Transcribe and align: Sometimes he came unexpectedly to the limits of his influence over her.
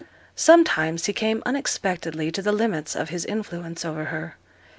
Sometimes 0.35 1.05
he 1.05 1.13
came 1.13 1.43
unexpectedly 1.45 2.31
to 2.31 2.41
the 2.41 2.51
limits 2.51 2.95
of 2.95 3.09
his 3.09 3.23
influence 3.23 3.85
over 3.85 4.05
her. 4.05 4.35